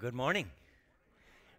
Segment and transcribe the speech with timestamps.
[0.00, 0.46] Good morning.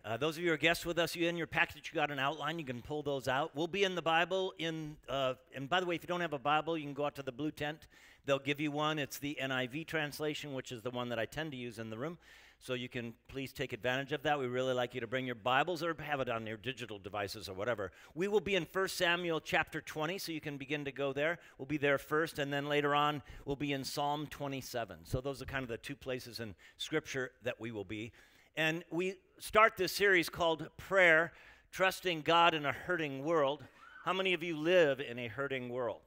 [0.04, 2.10] Uh, those of you who are guests with us, you in your package, you got
[2.10, 2.58] an outline.
[2.58, 3.56] You can pull those out.
[3.56, 4.56] We'll be in the Bible.
[4.58, 7.06] In uh, and by the way, if you don't have a Bible, you can go
[7.06, 7.86] out to the blue tent.
[8.26, 8.98] They'll give you one.
[8.98, 12.00] It's the NIV translation, which is the one that I tend to use in the
[12.00, 12.18] room.
[12.58, 14.40] So you can please take advantage of that.
[14.40, 17.48] We really like you to bring your Bibles or have it on your digital devices
[17.48, 17.92] or whatever.
[18.16, 21.38] We will be in 1 Samuel chapter 20, so you can begin to go there.
[21.60, 24.98] We'll be there first, and then later on, we'll be in Psalm 27.
[25.04, 28.12] So those are kind of the two places in Scripture that we will be.
[28.58, 31.32] And we start this series called Prayer
[31.72, 33.64] Trusting God in a Hurting World.
[34.04, 36.02] How many of you live in a hurting world?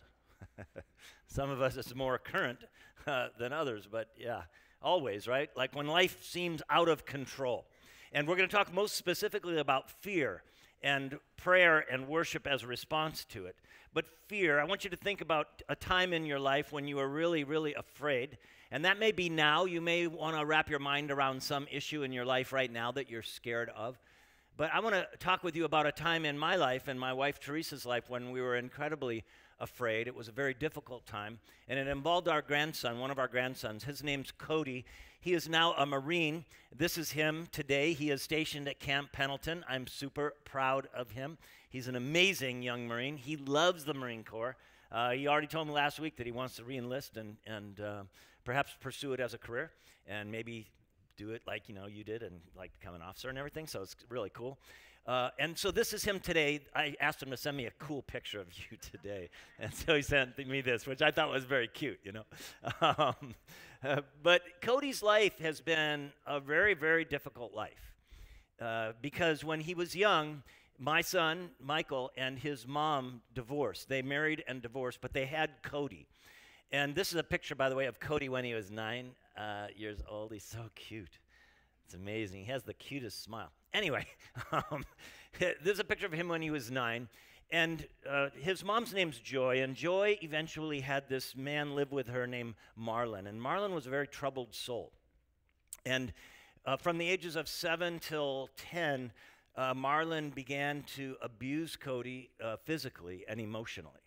[1.27, 2.59] Some of us, it's more current
[3.07, 4.43] uh, than others, but yeah,
[4.83, 5.49] always, right?
[5.57, 7.65] Like when life seems out of control.
[8.13, 10.43] And we're going to talk most specifically about fear
[10.83, 13.57] and prayer and worship as a response to it.
[13.95, 16.97] But fear, I want you to think about a time in your life when you
[16.97, 18.37] were really, really afraid
[18.75, 19.67] and that may be now.
[19.67, 22.91] You may want to wrap your mind around some issue in your life right now
[22.91, 23.97] that you're scared of.
[24.57, 27.13] But I want to talk with you about a time in my life and my
[27.13, 29.23] wife Teresa's life when we were incredibly
[29.61, 30.09] afraid.
[30.09, 31.39] It was a very difficult time.
[31.69, 33.85] And it involved our grandson, one of our grandsons.
[33.85, 34.85] His name's Cody.
[35.21, 36.45] He is now a Marine.
[36.75, 37.93] This is him today.
[37.93, 39.65] He is stationed at Camp Pendleton.
[39.69, 41.39] I'm super proud of him.
[41.71, 43.19] He's an amazing young Marine.
[43.19, 44.57] He loves the Marine Corps.
[44.91, 48.03] Uh, he already told me last week that he wants to reenlist and, and uh,
[48.45, 49.71] perhaps pursue it as a career
[50.07, 50.67] and maybe
[51.17, 53.67] do it like you know you did and like become an officer and everything.
[53.67, 54.59] So it's really cool.
[55.07, 56.61] Uh, and so this is him today.
[56.75, 60.03] I asked him to send me a cool picture of you today, and so he
[60.03, 62.25] sent me this, which I thought was very cute, you know.
[62.81, 63.35] Um,
[63.83, 67.93] uh, but Cody's life has been a very, very difficult life
[68.61, 70.43] uh, because when he was young,
[70.79, 73.89] my son Michael and his mom divorced.
[73.89, 76.07] They married and divorced, but they had Cody.
[76.75, 79.69] And this is a picture, by the way, of Cody when he was nine uh,
[79.77, 80.33] years old.
[80.33, 81.21] He's so cute.
[81.85, 82.41] It's amazing.
[82.41, 83.53] He has the cutest smile.
[83.73, 84.05] Anyway,
[84.53, 84.85] um,
[85.39, 87.07] this is a picture of him when he was nine.
[87.53, 92.27] And uh, his mom's name's Joy, and Joy eventually had this man live with her
[92.27, 93.29] named Marlon.
[93.29, 94.91] And Marlon was a very troubled soul.
[95.87, 96.13] And
[96.67, 99.13] uh, from the ages of seven till 10,
[99.57, 104.04] uh, Marlon began to abuse Cody uh, physically and emotionally.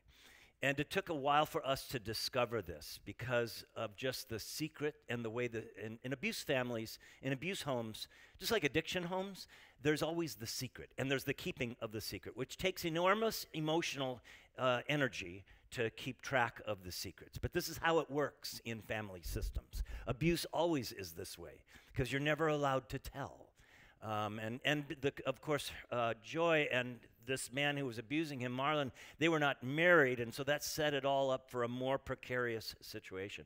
[0.64, 4.96] And it took a while for us to discover this because of just the secret
[5.08, 8.08] and the way that in, in, abuse families, in abuse homes,
[8.40, 9.48] just like addiction homes,
[9.84, 14.20] there's always the secret and there's the keeping of the secret, which takes enormous emotional
[14.58, 17.38] uh, energy to keep track of the secrets.
[17.38, 19.84] But this is how it works in family systems.
[20.08, 23.48] Abuse always is this way because you're never allowed to tell.
[24.02, 28.56] Um, and and the, of course, uh, Joy and this man who was abusing him,
[28.56, 31.98] Marlon, they were not married, and so that set it all up for a more
[31.98, 33.46] precarious situation.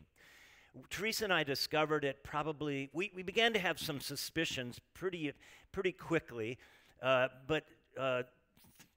[0.89, 5.33] Teresa and I discovered it probably, we, we began to have some suspicions pretty,
[5.71, 6.57] pretty quickly,
[7.01, 7.65] uh, but,
[7.99, 8.23] uh,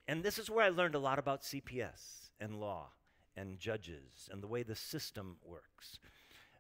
[0.07, 2.91] and this is where I learned a lot about CPS and law
[3.37, 5.99] and judges and the way the system works.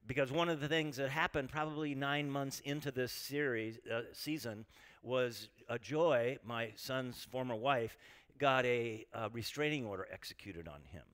[0.07, 4.67] Because one of the things that happened probably nine months into this series, uh, season,
[5.05, 7.97] was a Joy, my son's former wife,
[8.39, 11.05] got a, a restraining order executed on him.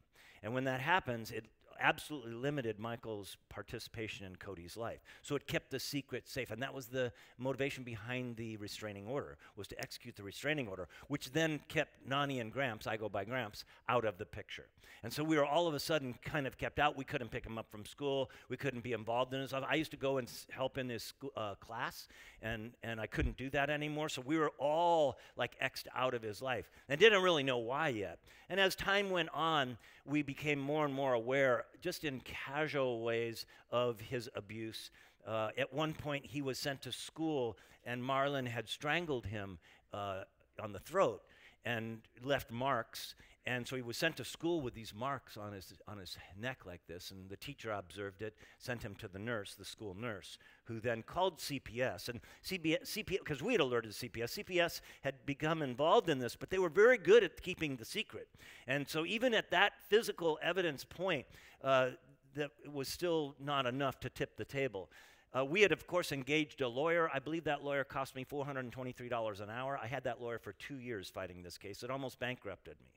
[0.43, 1.45] And when that happens, it
[1.81, 5.01] absolutely limited Michael's participation in Cody's life.
[5.23, 6.51] So it kept the secret safe.
[6.51, 10.89] And that was the motivation behind the restraining order, was to execute the restraining order,
[11.09, 14.67] which then kept Nani and Gramps, I go by Gramps, out of the picture.
[15.03, 16.97] And so we were all of a sudden kind of kept out.
[16.97, 18.31] We couldn't pick him up from school.
[18.49, 19.65] We couldn't be involved in his life.
[19.69, 22.07] I used to go and help in his uh, class,
[22.43, 24.11] and, and I couldn't do that anymore.
[24.11, 27.89] So we were all like X'd out of his life and didn't really know why
[27.89, 28.19] yet.
[28.51, 33.47] And as time went on, we became more and more aware, just in casual ways,
[33.71, 34.91] of his abuse.
[35.27, 39.59] Uh, at one point, he was sent to school, and Marlon had strangled him
[39.93, 40.23] uh,
[40.63, 41.23] on the throat
[41.65, 43.15] and left marks.
[43.51, 46.61] And so he was sent to school with these marks on his, on his neck
[46.67, 47.11] like this.
[47.11, 51.03] And the teacher observed it, sent him to the nurse, the school nurse, who then
[51.03, 52.09] called CPS.
[52.09, 56.61] And CPS, because we had alerted CPS, CPS had become involved in this, but they
[56.61, 58.29] were very good at keeping the secret.
[58.69, 61.27] And so even at that physical evidence point,
[61.65, 61.89] uh,
[62.35, 64.91] that was still not enough to tip the table.
[65.37, 67.11] Uh, we had, of course, engaged a lawyer.
[67.13, 69.77] I believe that lawyer cost me $423 an hour.
[69.83, 71.83] I had that lawyer for two years fighting this case.
[71.83, 72.91] It almost bankrupted me.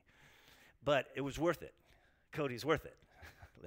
[0.84, 1.74] But it was worth it.
[2.32, 2.96] Cody's worth it.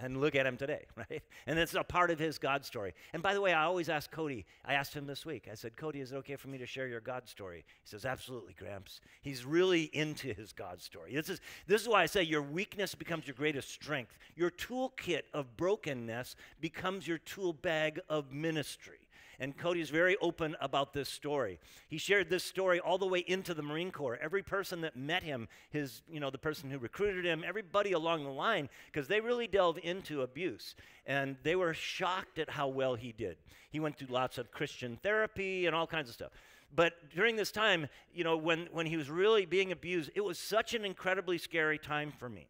[0.02, 1.24] and look at him today, right?
[1.46, 2.94] And it's a part of his God story.
[3.14, 5.76] And by the way, I always ask Cody, I asked him this week, I said,
[5.76, 7.66] Cody, is it okay for me to share your God story?
[7.84, 9.02] He says, Absolutely, Gramps.
[9.22, 11.16] He's really into his God story.
[11.16, 14.18] This is, this is why I say your weakness becomes your greatest strength.
[14.36, 19.07] Your toolkit of brokenness becomes your tool bag of ministry.
[19.40, 21.60] And Cody's very open about this story.
[21.88, 24.18] He shared this story all the way into the Marine Corps.
[24.22, 28.24] Every person that met him, his, you know, the person who recruited him, everybody along
[28.24, 30.76] the line, because they really delve into abuse.
[31.06, 33.38] And they were shocked at how well he did.
[33.70, 36.32] He went through lots of Christian therapy and all kinds of stuff.
[36.76, 40.38] But during this time, you know, when, when he was really being abused, it was
[40.38, 42.48] such an incredibly scary time for me.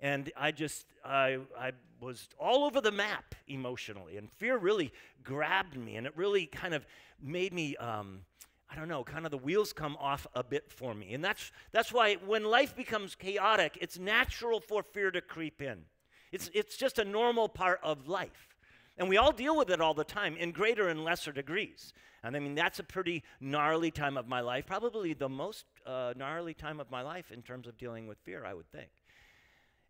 [0.00, 4.16] And I just, I, I was all over the map emotionally.
[4.16, 4.92] And fear really
[5.22, 5.96] grabbed me.
[5.96, 6.86] And it really kind of
[7.22, 8.20] made me, um,
[8.70, 11.14] I don't know, kind of the wheels come off a bit for me.
[11.14, 15.82] And that's, that's why when life becomes chaotic, it's natural for fear to creep in.
[16.32, 18.56] It's, it's just a normal part of life.
[18.96, 21.92] And we all deal with it all the time in greater and lesser degrees.
[22.22, 26.12] And I mean, that's a pretty gnarly time of my life, probably the most uh,
[26.16, 28.90] gnarly time of my life in terms of dealing with fear, I would think.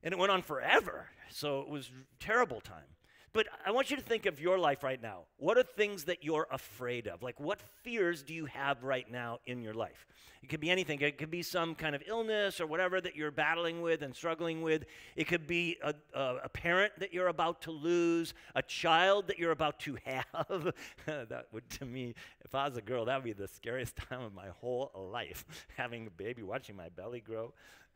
[0.03, 1.07] And it went on forever.
[1.31, 2.85] So it was terrible time.
[3.33, 5.21] But I want you to think of your life right now.
[5.37, 7.23] What are things that you're afraid of?
[7.23, 10.09] Like, what fears do you have right now in your life?
[10.43, 11.01] It could be anything.
[11.01, 14.63] It could be some kind of illness or whatever that you're battling with and struggling
[14.63, 14.85] with.
[15.15, 19.39] It could be a, a, a parent that you're about to lose, a child that
[19.39, 20.73] you're about to have.
[21.07, 22.15] that would, to me,
[22.45, 25.45] if I was a girl, that would be the scariest time of my whole life.
[25.77, 27.53] Having a baby, watching my belly grow.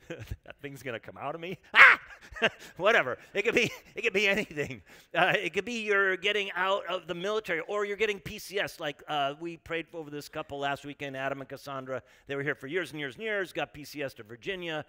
[0.08, 1.58] That thing's gonna come out of me.
[1.74, 2.00] Ah!
[2.76, 3.18] Whatever.
[3.32, 3.70] It could be.
[3.94, 4.82] It could be anything.
[5.14, 8.80] Uh, it could be you're getting out of the military, or you're getting PCS.
[8.80, 12.02] Like uh, we prayed over this couple last weekend, Adam and Cassandra.
[12.26, 13.52] They were here for years and years and years.
[13.52, 14.84] Got PCS to Virginia.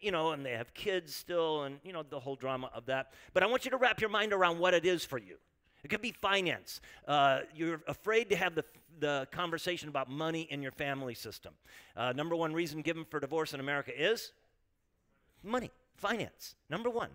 [0.00, 3.12] You know, and they have kids still, and you know the whole drama of that.
[3.34, 5.36] But I want you to wrap your mind around what it is for you.
[5.84, 6.80] It could be finance.
[7.06, 8.64] Uh, you're afraid to have the,
[8.98, 11.54] the conversation about money in your family system.
[11.96, 14.32] Uh, number one reason given for divorce in America is
[15.46, 17.10] money, finance, number one.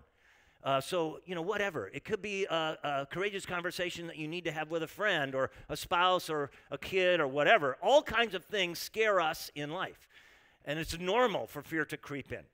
[0.64, 1.90] Uh, so, you know, whatever.
[1.92, 5.34] It could be a, a, courageous conversation that you need to have with a friend
[5.34, 7.76] or a spouse or a kid or whatever.
[7.82, 10.08] All kinds of things scare us in life.
[10.64, 12.44] And it's normal for fear to creep in.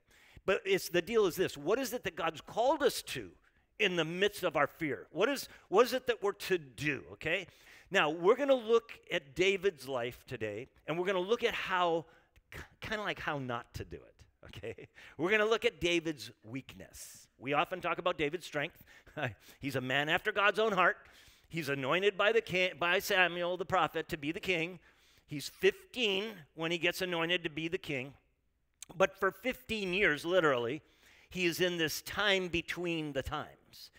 [0.47, 3.29] But it's the deal is this what is it that God's called us to
[3.77, 5.05] in the midst of our fear?
[5.11, 7.45] What is, what is it that we're to do, okay?
[7.91, 11.53] Now, we're going to look at David's life today, and we're going to look at
[11.53, 12.05] how,
[12.81, 14.87] kind of like how not to do it okay?
[15.17, 17.27] We're going to look at David's weakness.
[17.37, 18.83] We often talk about David's strength.
[19.59, 20.97] He's a man after God's own heart.
[21.47, 24.79] He's anointed by, the king, by Samuel the prophet to be the king.
[25.25, 26.25] He's 15
[26.55, 28.13] when he gets anointed to be the king.
[28.95, 30.81] But for 15 years, literally,
[31.29, 33.91] he is in this time between the times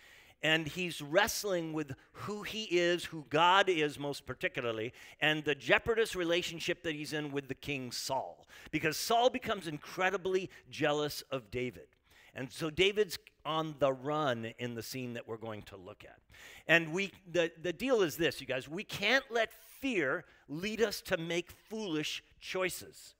[0.43, 6.15] and he's wrestling with who he is, who God is most particularly, and the jeopardous
[6.15, 8.47] relationship that he's in with the king Saul.
[8.71, 11.87] Because Saul becomes incredibly jealous of David.
[12.33, 16.19] And so David's on the run in the scene that we're going to look at.
[16.67, 21.01] And we the, the deal is this, you guys, we can't let fear lead us
[21.01, 23.15] to make foolish choices.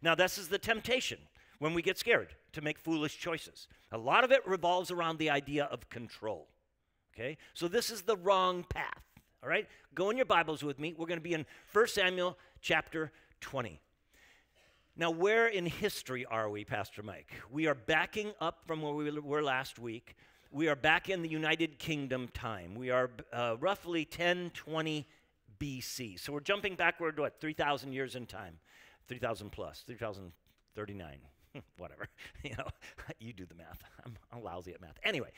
[0.00, 1.18] Now, this is the temptation
[1.58, 3.68] when we get scared to make foolish choices.
[3.92, 6.48] A lot of it revolves around the idea of control.
[7.14, 7.36] Okay?
[7.54, 9.02] So this is the wrong path.
[9.42, 9.66] All right?
[9.94, 10.94] Go in your Bibles with me.
[10.96, 13.80] We're going to be in 1 Samuel chapter 20.
[14.96, 17.32] Now, where in history are we, Pastor Mike?
[17.52, 20.16] We are backing up from where we were last week.
[20.50, 22.74] We are back in the United Kingdom time.
[22.74, 25.06] We are uh, roughly 1020
[25.60, 26.18] BC.
[26.18, 28.58] So we're jumping backward, what, 3,000 years in time?
[29.06, 31.18] 3,000 plus, 3,039.
[31.78, 32.08] whatever.
[32.42, 32.66] you know,
[33.18, 33.82] you do the math.
[34.04, 34.98] I'm, I'm lousy at math.
[35.02, 35.30] Anyway,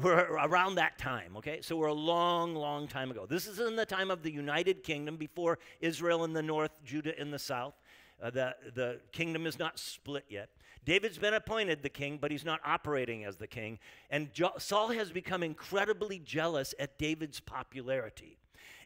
[0.00, 1.60] we're around that time, okay?
[1.62, 3.26] So we're a long, long time ago.
[3.26, 7.18] This is in the time of the United Kingdom before Israel in the north, Judah
[7.20, 7.74] in the south.
[8.22, 10.50] Uh, the, the kingdom is not split yet.
[10.84, 13.78] David's been appointed the king, but he's not operating as the king.
[14.10, 18.38] And jo- Saul has become incredibly jealous at David's popularity.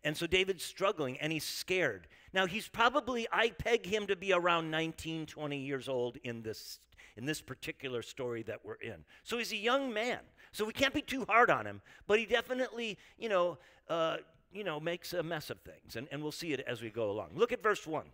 [0.04, 2.06] And so David's struggling and he's scared.
[2.32, 6.80] Now, he's probably, I peg him to be around 19, 20 years old in this,
[7.16, 9.04] in this particular story that we're in.
[9.24, 10.20] So he's a young man.
[10.52, 14.18] So we can't be too hard on him, but he definitely, you know, uh,
[14.52, 15.96] you know, makes a mess of things.
[15.96, 17.30] And, and we'll see it as we go along.
[17.34, 18.04] Look at verse 1.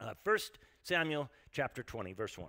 [0.00, 0.38] Uh, 1
[0.82, 2.48] Samuel chapter 20, verse 1.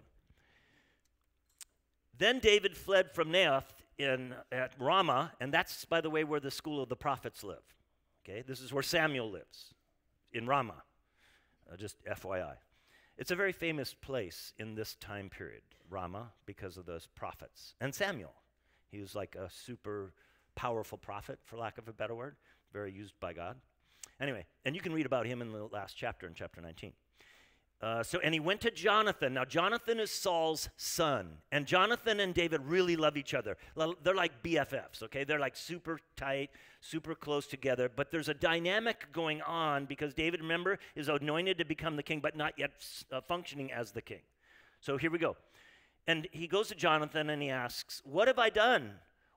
[2.17, 3.63] Then David fled from Naioth
[3.97, 7.63] in, at Ramah, and that's, by the way, where the school of the prophets live.
[8.23, 9.73] Okay, this is where Samuel lives
[10.31, 10.83] in Ramah.
[11.71, 12.55] Uh, just FYI.
[13.17, 17.75] It's a very famous place in this time period, Ramah, because of those prophets.
[17.79, 18.33] And Samuel.
[18.89, 20.13] He was like a super
[20.55, 22.35] powerful prophet, for lack of a better word,
[22.73, 23.57] very used by God.
[24.19, 26.93] Anyway, and you can read about him in the last chapter, in chapter 19.
[27.81, 29.33] Uh, so, and he went to Jonathan.
[29.33, 33.57] Now, Jonathan is Saul's son, and Jonathan and David really love each other.
[34.03, 35.23] They're like BFFs, okay?
[35.23, 37.89] They're like super tight, super close together.
[37.93, 42.19] But there's a dynamic going on because David, remember, is anointed to become the king,
[42.19, 42.71] but not yet
[43.11, 44.21] uh, functioning as the king.
[44.79, 45.35] So here we go.
[46.05, 48.91] And he goes to Jonathan and he asks, What have I done?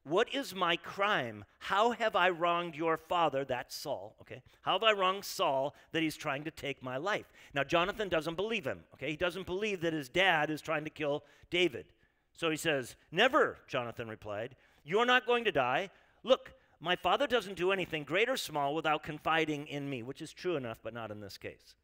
[0.04, 1.44] What is my crime?
[1.58, 3.44] How have I wronged your father?
[3.44, 4.42] That's Saul, okay?
[4.60, 7.32] How have I wronged Saul that he's trying to take my life?
[7.54, 9.10] Now, Jonathan doesn't believe him, okay?
[9.10, 11.86] He doesn't believe that his dad is trying to kill David.
[12.34, 14.56] So he says, Never, Jonathan replied.
[14.84, 15.88] You're not going to die.
[16.22, 20.34] Look, my father doesn't do anything, great or small, without confiding in me, which is
[20.34, 21.76] true enough, but not in this case.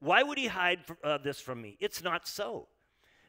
[0.00, 1.76] Why would he hide uh, this from me?
[1.78, 2.66] It's not so.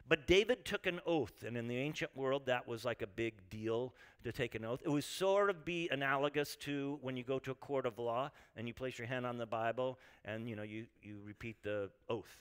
[0.08, 3.34] But David took an oath, and in the ancient world, that was like a big
[3.50, 3.94] deal
[4.24, 4.82] to take an oath.
[4.84, 8.32] It would sort of be analogous to when you go to a court of law
[8.56, 11.90] and you place your hand on the Bible and you know you, you repeat the
[12.10, 12.38] oath.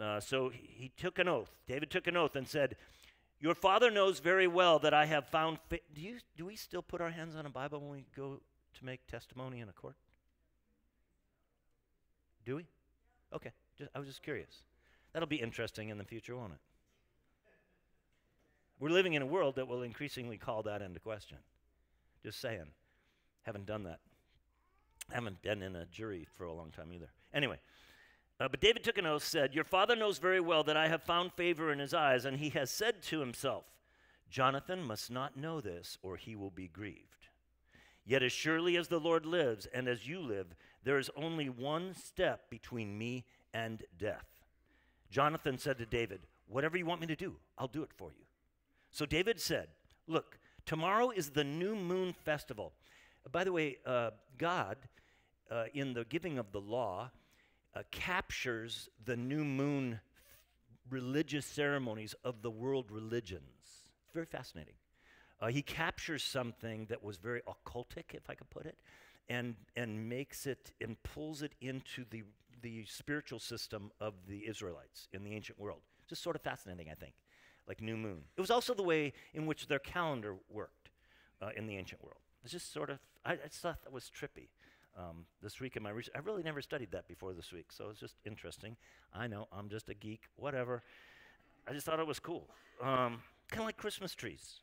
[0.00, 1.50] Uh, so he, he took an oath.
[1.66, 2.76] David took an oath and said,
[3.38, 6.82] "Your father knows very well that I have found." Fa- do you do we still
[6.82, 8.40] put our hands on a Bible when we go
[8.74, 9.96] to make testimony in a court?
[12.44, 12.66] Do we?
[13.32, 14.62] Okay, just, I was just curious.
[15.12, 16.58] That'll be interesting in the future, won't it?
[18.80, 21.36] We're living in a world that will increasingly call that into question.
[22.24, 22.66] Just saying.
[23.42, 24.00] Haven't done that.
[25.10, 27.10] Haven't been in a jury for a long time either.
[27.32, 27.58] Anyway,
[28.40, 31.02] uh, but David took an oath, said, Your father knows very well that I have
[31.02, 33.64] found favor in his eyes, and he has said to himself,
[34.30, 37.28] Jonathan must not know this, or he will be grieved.
[38.06, 41.94] Yet as surely as the Lord lives, and as you live, there is only one
[41.94, 44.26] step between me and death.
[45.10, 48.24] Jonathan said to David, Whatever you want me to do, I'll do it for you.
[48.90, 49.68] So David said,
[50.06, 52.72] Look, tomorrow is the new moon festival.
[53.30, 54.76] By the way, uh, God,
[55.50, 57.10] uh, in the giving of the law,
[57.74, 60.00] uh, captures the new moon
[60.88, 63.44] religious ceremonies of the world religions.
[64.04, 64.74] It's very fascinating.
[65.40, 68.76] Uh, he captures something that was very occultic, if I could put it,
[69.28, 72.24] and, and makes it and pulls it into the,
[72.62, 75.80] the spiritual system of the Israelites in the ancient world.
[76.08, 77.14] Just sort of fascinating, I think
[77.70, 78.24] like new moon.
[78.36, 80.90] It was also the way in which their calendar worked
[81.40, 82.18] uh, in the ancient world.
[82.42, 84.48] It's just sort of, I, I thought that was trippy.
[84.98, 87.88] Um, this week in my research, I really never studied that before this week, so
[87.90, 88.76] it's just interesting.
[89.14, 90.82] I know, I'm just a geek, whatever.
[91.68, 92.48] I just thought it was cool.
[92.82, 94.62] Um, kind of like Christmas trees.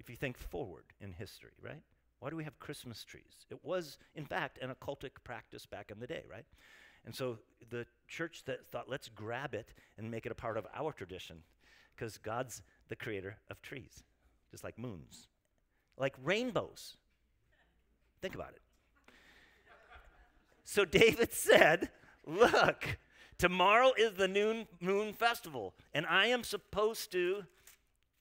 [0.00, 1.82] If you think forward in history, right?
[2.18, 3.46] Why do we have Christmas trees?
[3.50, 6.46] It was, in fact, an occultic practice back in the day, right?
[7.06, 7.38] And so
[7.70, 11.44] the church that thought, let's grab it and make it a part of our tradition
[11.94, 14.02] because God's the creator of trees,
[14.50, 15.28] just like moons,
[15.96, 16.96] like rainbows.
[18.20, 18.62] Think about it.
[20.64, 21.90] So David said,
[22.26, 22.98] Look,
[23.38, 27.44] tomorrow is the noon moon festival, and I am supposed to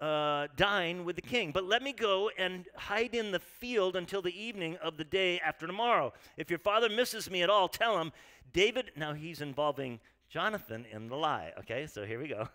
[0.02, 1.52] uh, dine with the king.
[1.52, 5.40] But let me go and hide in the field until the evening of the day
[5.40, 6.12] after tomorrow.
[6.36, 8.12] If your father misses me at all, tell him,
[8.52, 11.54] David, now he's involving Jonathan in the lie.
[11.60, 12.50] Okay, so here we go.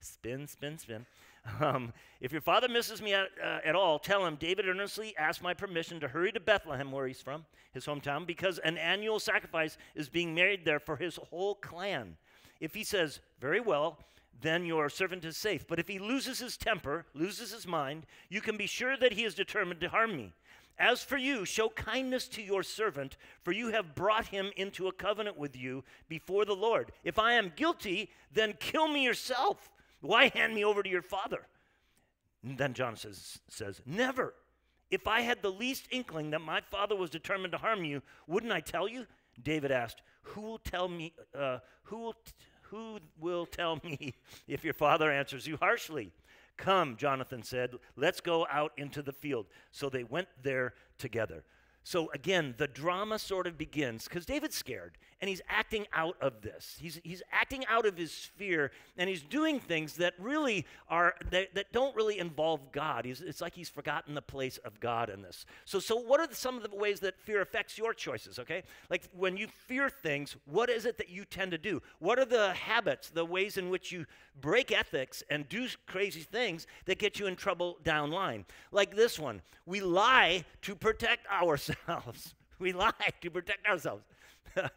[0.00, 1.06] Spin, spin, spin.
[1.58, 5.42] Um, if your father misses me at, uh, at all, tell him David earnestly asked
[5.42, 9.78] my permission to hurry to Bethlehem, where he's from, his hometown, because an annual sacrifice
[9.94, 12.18] is being made there for his whole clan.
[12.60, 13.98] If he says, Very well,
[14.42, 15.66] then your servant is safe.
[15.66, 19.24] But if he loses his temper, loses his mind, you can be sure that he
[19.24, 20.34] is determined to harm me.
[20.78, 24.92] As for you, show kindness to your servant, for you have brought him into a
[24.92, 26.92] covenant with you before the Lord.
[27.02, 31.46] If I am guilty, then kill me yourself why hand me over to your father?
[32.42, 34.34] And then John says, says, Never.
[34.90, 38.52] If I had the least inkling that my father was determined to harm you, wouldn't
[38.52, 39.06] I tell you?
[39.40, 44.14] David asked, Who will tell me, uh, who, will t- who will tell me
[44.48, 46.12] if your father answers you harshly?
[46.60, 49.46] Come, Jonathan said, let's go out into the field.
[49.70, 51.42] So they went there together.
[51.82, 56.40] So again, the drama sort of begins because David's scared and he's acting out of
[56.42, 56.76] this.
[56.80, 61.54] He's, he's acting out of his fear and he's doing things that really are, that,
[61.54, 63.04] that don't really involve God.
[63.04, 65.46] He's, it's like he's forgotten the place of God in this.
[65.64, 68.62] So, so what are the, some of the ways that fear affects your choices, okay?
[68.88, 71.82] Like when you fear things, what is it that you tend to do?
[71.98, 74.06] What are the habits, the ways in which you
[74.40, 78.44] break ethics and do crazy things that get you in trouble down line?
[78.70, 81.79] Like this one, we lie to protect ourselves.
[82.58, 84.04] we lie to protect ourselves.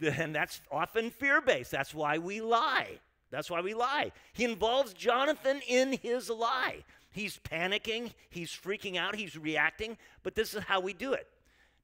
[0.00, 1.70] And that's often fear based.
[1.70, 2.98] That's why we lie.
[3.30, 4.12] That's why we lie.
[4.32, 6.84] He involves Jonathan in his lie.
[7.12, 11.28] He's panicking, he's freaking out, he's reacting, but this is how we do it.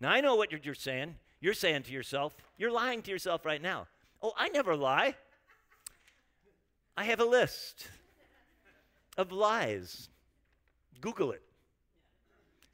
[0.00, 1.14] Now, I know what you're, you're saying.
[1.40, 3.87] You're saying to yourself, you're lying to yourself right now.
[4.21, 5.14] Oh, I never lie.
[6.97, 7.88] I have a list
[9.17, 10.09] of lies.
[11.00, 11.43] Google it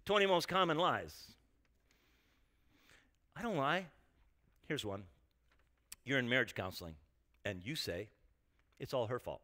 [0.07, 1.36] 20 most common lies.
[3.37, 3.87] I don't lie.
[4.67, 5.05] Here's one
[6.05, 6.95] you're in marriage counseling,
[7.45, 8.09] and you say
[8.79, 9.41] it's all her fault.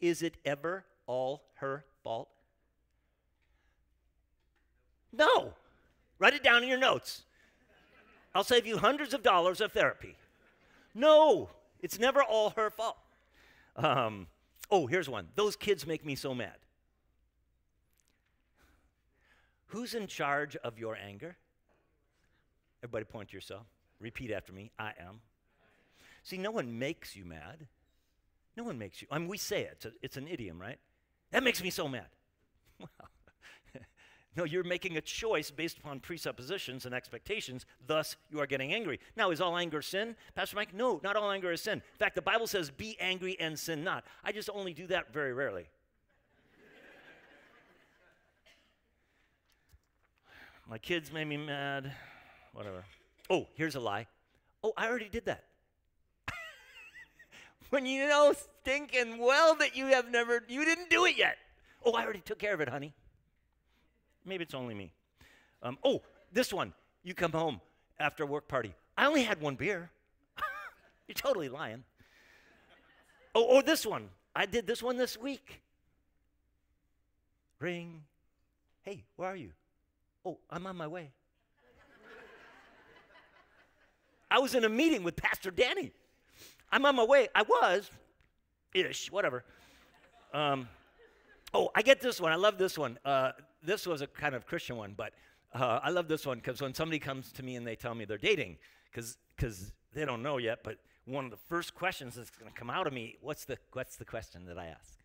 [0.00, 2.28] Is it ever all her fault?
[5.12, 5.54] No.
[6.18, 7.22] Write it down in your notes.
[8.34, 10.16] I'll save you hundreds of dollars of therapy.
[10.94, 11.48] No,
[11.80, 12.96] it's never all her fault.
[13.76, 14.26] Um,
[14.70, 15.28] oh, here's one.
[15.34, 16.54] Those kids make me so mad.
[19.72, 21.34] Who's in charge of your anger?
[22.82, 23.64] Everybody point to yourself.
[24.00, 25.20] Repeat after me I am.
[26.22, 27.66] See, no one makes you mad.
[28.54, 29.08] No one makes you.
[29.10, 30.78] I mean, we say it, it's, it's an idiom, right?
[31.30, 32.06] That makes me so mad.
[32.78, 32.90] Well,
[34.36, 39.00] no, you're making a choice based upon presuppositions and expectations, thus, you are getting angry.
[39.16, 40.16] Now, is all anger sin?
[40.34, 41.74] Pastor Mike, no, not all anger is sin.
[41.74, 44.04] In fact, the Bible says, be angry and sin not.
[44.22, 45.68] I just only do that very rarely.
[50.72, 51.92] My kids made me mad,
[52.54, 52.82] whatever.
[53.28, 54.06] Oh, here's a lie.
[54.64, 55.44] Oh, I already did that.
[57.68, 61.36] when you know stinking well that you have never, you didn't do it yet.
[61.84, 62.94] Oh, I already took care of it, honey.
[64.24, 64.94] Maybe it's only me.
[65.62, 66.00] Um, oh,
[66.32, 66.72] this one.
[67.02, 67.60] You come home
[68.00, 68.72] after a work party.
[68.96, 69.90] I only had one beer.
[71.06, 71.84] You're totally lying.
[73.34, 74.08] Oh, or this one.
[74.34, 75.60] I did this one this week.
[77.60, 78.04] Ring.
[78.84, 79.50] Hey, where are you?
[80.24, 81.10] Oh, I'm on my way.
[84.30, 85.92] I was in a meeting with Pastor Danny.
[86.70, 87.28] I'm on my way.
[87.34, 87.90] I was,
[88.72, 89.44] ish, whatever.
[90.32, 90.68] Um,
[91.52, 92.32] oh, I get this one.
[92.32, 92.98] I love this one.
[93.04, 95.12] Uh, this was a kind of Christian one, but
[95.54, 98.06] uh, I love this one because when somebody comes to me and they tell me
[98.06, 98.56] they're dating,
[98.90, 99.18] because
[99.92, 102.86] they don't know yet, but one of the first questions that's going to come out
[102.86, 105.01] of me, what's the, what's the question that I ask?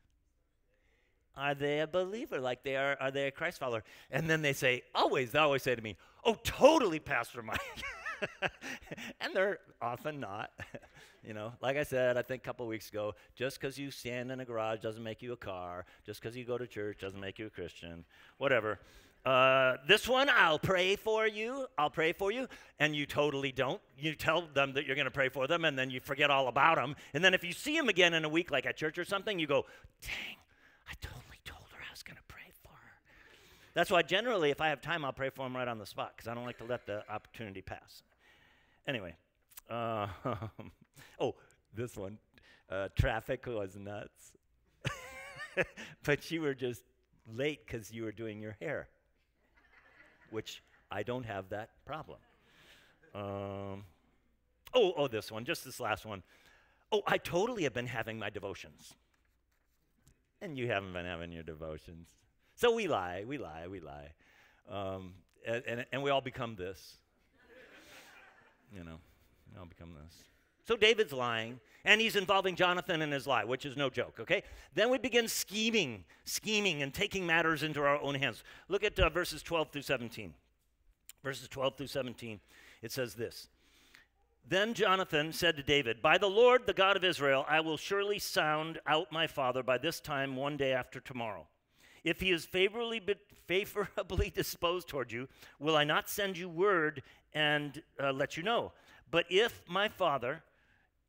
[1.38, 2.40] Are they a believer?
[2.40, 3.84] Like they are, are they a Christ follower?
[4.12, 5.96] And then they say, always, they always say to me,
[6.26, 7.60] oh, totally, Pastor Mike.
[9.22, 10.52] and they're often not.
[11.24, 14.32] you know, like I said, I think a couple weeks ago, just because you stand
[14.32, 15.86] in a garage doesn't make you a car.
[16.06, 18.04] Just because you go to church doesn't make you a Christian.
[18.40, 18.80] Whatever.
[19.28, 21.68] Uh, this one, I'll pray for you.
[21.78, 22.48] I'll pray for you.
[22.80, 23.82] And you totally don't.
[24.00, 26.48] You tell them that you're going to pray for them, and then you forget all
[26.48, 26.96] about them.
[27.14, 29.38] And then if you see them again in a week, like at church or something,
[29.38, 29.66] you go,
[30.02, 30.38] dang,
[30.90, 33.02] I totally told her I was going to pray for her.
[33.78, 36.14] That's why generally, if I have time, I'll pray for them right on the spot
[36.18, 38.02] because I don't like to let the opportunity pass.
[38.88, 39.14] Anyway,
[39.70, 40.08] uh,
[41.20, 41.36] oh,
[41.76, 42.18] this one.
[42.72, 44.32] Uh, traffic was nuts.
[46.04, 46.82] but you were just
[47.32, 48.88] late because you were doing your hair,
[50.32, 52.18] which I don't have that problem.
[53.14, 53.84] Um,
[54.74, 56.24] oh, oh, this one, just this last one.
[56.92, 58.96] Oh, I totally have been having my devotions.
[60.42, 62.08] And you haven't been having your devotions.
[62.58, 64.10] So we lie, we lie, we lie.
[64.70, 65.14] Um,
[65.46, 66.98] and, and, and we all become this
[68.74, 69.00] you know,
[69.58, 70.14] I'll become this.
[70.66, 74.44] So David's lying, and he's involving Jonathan in his lie, which is no joke, okay?
[74.74, 78.44] Then we begin scheming, scheming, and taking matters into our own hands.
[78.68, 80.34] Look at uh, verses 12 through 17.
[81.24, 82.40] Verses 12 through 17,
[82.82, 83.48] it says this
[84.48, 88.20] Then Jonathan said to David, By the Lord, the God of Israel, I will surely
[88.20, 91.48] sound out my father by this time one day after tomorrow.
[92.08, 93.02] If he is favorably,
[93.48, 95.28] favorably disposed toward you,
[95.60, 98.72] will I not send you word and uh, let you know?
[99.12, 100.42] But if my father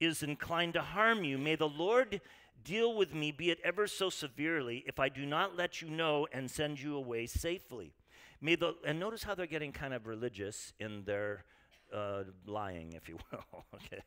[0.00, 2.20] is inclined to harm you, may the Lord
[2.64, 6.26] deal with me, be it ever so severely, if I do not let you know
[6.32, 7.92] and send you away safely.
[8.40, 11.44] May the, and notice how they're getting kind of religious in their
[11.94, 13.64] uh, lying, if you will.
[13.74, 14.02] okay.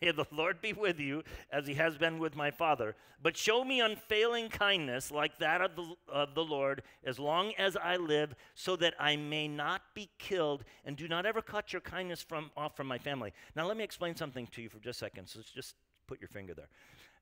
[0.00, 2.94] May the Lord be with you as he has been with my father.
[3.22, 7.76] But show me unfailing kindness like that of the, of the Lord as long as
[7.76, 11.80] I live, so that I may not be killed, and do not ever cut your
[11.80, 13.32] kindness from, off from my family.
[13.56, 15.28] Now, let me explain something to you for just a second.
[15.28, 15.74] So just
[16.06, 16.68] put your finger there.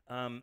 [0.08, 0.42] Um,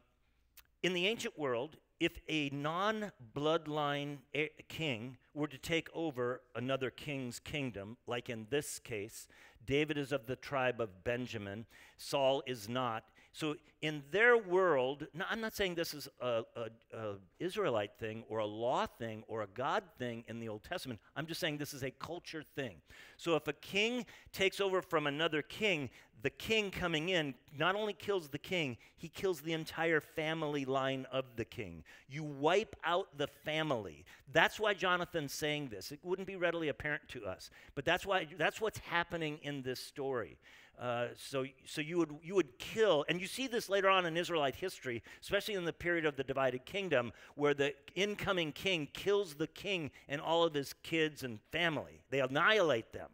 [0.82, 6.89] in the ancient world, if a non bloodline eh, king were to take over another
[6.89, 9.27] king's kingdom, like in this case,
[9.65, 11.65] David is of the tribe of Benjamin,
[11.97, 13.06] Saul is not.
[13.34, 18.24] So in their world, now, I'm not saying this is a, a, a, Israelite thing
[18.30, 21.00] or a law thing or a God thing in the Old Testament.
[21.15, 22.76] I'm just saying this is a culture thing.
[23.17, 25.89] So if a king takes over from another king,
[26.22, 31.06] the king coming in not only kills the king, he kills the entire family line
[31.12, 31.84] of the king.
[32.08, 34.06] You wipe out the family.
[34.32, 35.91] That's why Jonathan's saying this.
[35.91, 39.82] It wouldn't be readily apparent to us, but that's why that's what's happening in this
[39.82, 40.38] story.
[40.80, 44.18] Uh, so, so you would you would kill, and you see this later on in
[44.18, 49.36] Israelite history, especially in the period of the divided kingdom, where the incoming king kills
[49.36, 52.02] the king and all of his kids and family.
[52.10, 53.10] They annihilate them,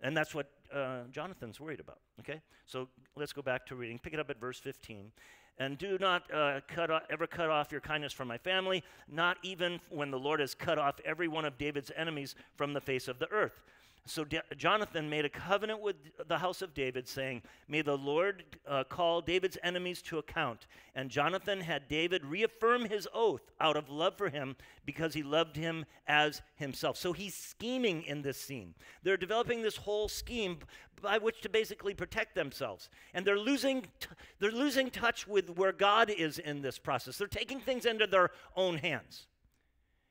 [0.00, 1.98] and that's what uh, Jonathan's worried about.
[2.20, 3.98] Okay, so let's go back to reading.
[3.98, 5.12] Pick it up at verse 15.
[5.58, 9.36] And do not uh, cut off, ever cut off your kindness from my family, not
[9.42, 13.06] even when the Lord has cut off every one of David's enemies from the face
[13.06, 13.62] of the earth.
[14.04, 15.94] So D- Jonathan made a covenant with
[16.26, 20.66] the house of David, saying, May the Lord uh, call David's enemies to account.
[20.96, 25.54] And Jonathan had David reaffirm his oath out of love for him because he loved
[25.54, 26.96] him as himself.
[26.96, 28.74] So he's scheming in this scene.
[29.04, 30.58] They're developing this whole scheme
[31.00, 32.90] by which to basically protect themselves.
[33.14, 34.08] And they're losing, t-
[34.40, 37.18] they're losing touch with where God is in this process.
[37.18, 39.26] They're taking things into their own hands.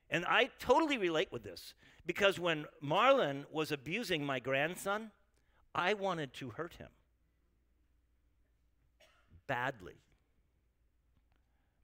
[0.10, 1.74] And I totally relate with this
[2.12, 5.12] because when Marlon was abusing my grandson,
[5.74, 6.90] I wanted to hurt him
[9.48, 9.94] badly.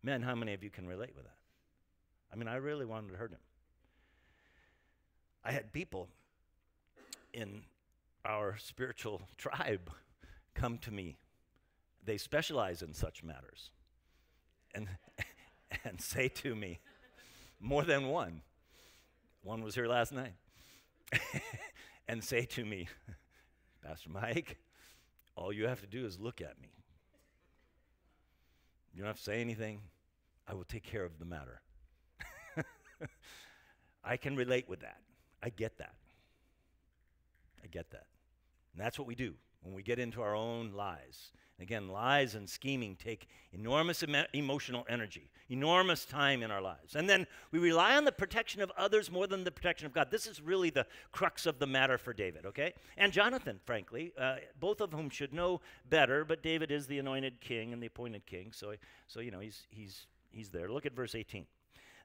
[0.04, 1.38] Men, how many of you can relate with that?
[2.30, 3.40] I mean, I really wanted to hurt him.
[5.46, 6.10] I had people
[7.34, 7.62] in
[8.26, 9.90] our spiritual tribe
[10.54, 11.16] come to me.
[12.04, 13.72] They specialize in such matters.
[14.76, 14.90] And,
[15.86, 16.80] and say to me,
[17.62, 18.42] more than one,
[19.48, 20.34] one was here last night.
[22.10, 22.90] and say to me,
[23.86, 24.58] Pastor Mike,
[25.38, 26.68] all you have to do is look at me.
[28.94, 29.80] You don't have to say anything.
[30.48, 31.62] I will take care of the matter.
[34.04, 34.98] I can relate with that.
[35.42, 35.96] I get that.
[37.64, 38.08] I get that.
[38.74, 39.36] And that's what we do
[39.68, 41.32] when we get into our own lies.
[41.60, 46.96] Again, lies and scheming take enormous em- emotional energy, enormous time in our lives.
[46.96, 50.10] And then we rely on the protection of others more than the protection of God.
[50.10, 52.74] This is really the crux of the matter for David, okay?
[52.96, 57.42] And Jonathan, frankly, uh, both of whom should know better, but David is the anointed
[57.42, 58.76] king and the appointed king, so,
[59.08, 60.70] so you know, he's, he's, he's there.
[60.70, 61.46] Look at verse 18.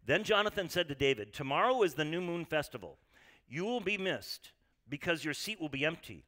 [0.05, 2.97] Then Jonathan said to David, Tomorrow is the new moon festival.
[3.47, 4.51] You will be missed
[4.89, 6.25] because your seat will be empty.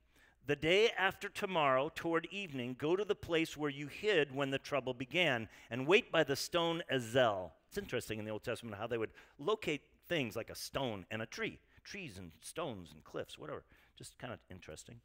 [0.46, 4.58] The day after tomorrow, toward evening, go to the place where you hid when the
[4.58, 7.52] trouble began, and wait by the stone Azel.
[7.68, 11.22] It's interesting in the Old Testament how they would locate things like a stone and
[11.22, 13.64] a tree, trees and stones and cliffs, whatever.
[13.96, 15.00] Just kind of interesting.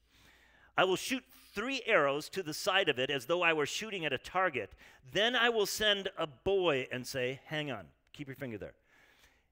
[0.78, 1.23] I will shoot
[1.54, 4.71] three arrows to the side of it as though I were shooting at a target.
[5.13, 8.73] Then I will send a boy and say, Hang on, keep your finger there.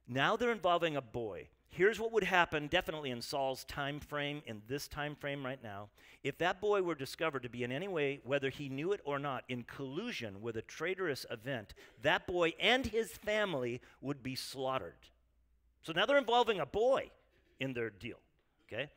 [0.08, 1.48] Now they're involving a boy.
[1.70, 5.90] Here's what would happen definitely in Saul's time frame, in this time frame right now.
[6.24, 9.20] If that boy were discovered to be in any way, whether he knew it or
[9.20, 14.96] not, in collusion with a traitorous event, that boy and his family would be slaughtered.
[15.84, 17.12] So now they're involving a boy
[17.60, 18.18] in their deal.
[18.68, 18.90] Okay?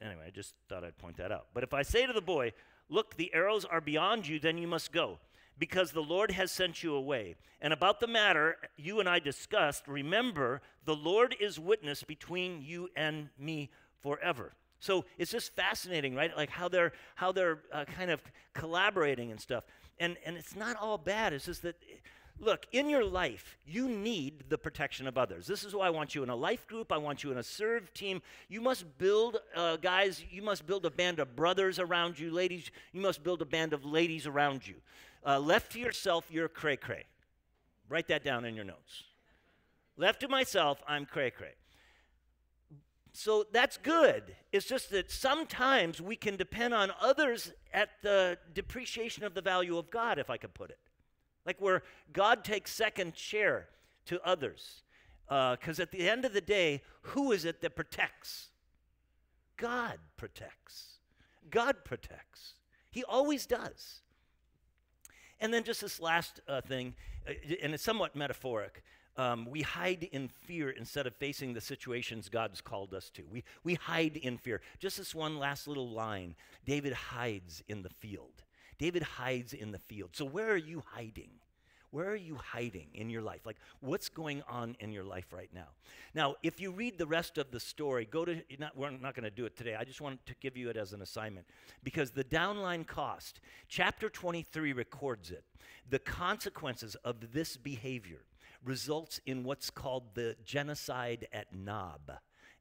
[0.00, 1.46] Anyway, I just thought I'd point that out.
[1.54, 2.52] But if I say to the boy,
[2.88, 5.18] Look, the arrows are beyond you, then you must go
[5.58, 7.34] because the Lord has sent you away.
[7.60, 12.88] And about the matter you and I discussed, remember, the Lord is witness between you
[12.96, 13.70] and me
[14.02, 14.52] forever.
[14.78, 16.36] So it's just fascinating, right?
[16.36, 18.20] Like how they're how they're uh, kind of
[18.52, 19.64] collaborating and stuff.
[19.98, 21.32] And and it's not all bad.
[21.32, 21.76] It's just that
[22.38, 25.46] look, in your life, you need the protection of others.
[25.46, 26.92] This is why I want you in a life group.
[26.92, 28.20] I want you in a serve team.
[28.48, 32.30] You must build, uh, guys, you must build a band of brothers around you.
[32.30, 34.74] Ladies, you must build a band of ladies around you.
[35.26, 37.04] Uh, left to yourself, you're cray cray.
[37.88, 39.02] Write that down in your notes.
[39.96, 41.54] Left to myself, I'm cray cray.
[43.12, 44.36] So that's good.
[44.52, 49.78] It's just that sometimes we can depend on others at the depreciation of the value
[49.78, 50.78] of God, if I could put it.
[51.44, 53.68] Like where God takes second chair
[54.04, 54.82] to others.
[55.28, 58.50] Because uh, at the end of the day, who is it that protects?
[59.56, 60.98] God protects.
[61.50, 62.54] God protects.
[62.90, 64.02] He always does.
[65.40, 66.94] And then just this last uh, thing,
[67.28, 68.82] uh, and it's somewhat metaphoric.
[69.18, 73.22] Um, we hide in fear instead of facing the situations God's called us to.
[73.30, 74.60] We, we hide in fear.
[74.78, 76.34] Just this one last little line
[76.66, 78.42] David hides in the field.
[78.78, 80.10] David hides in the field.
[80.12, 81.30] So, where are you hiding?
[81.90, 83.46] Where are you hiding in your life?
[83.46, 85.68] Like, what's going on in your life right now?
[86.14, 89.24] Now, if you read the rest of the story, go to, not, we're not going
[89.24, 89.76] to do it today.
[89.78, 91.46] I just wanted to give you it as an assignment
[91.84, 95.44] because the downline cost, chapter 23 records it.
[95.88, 98.22] The consequences of this behavior
[98.64, 102.12] results in what's called the genocide at Nob.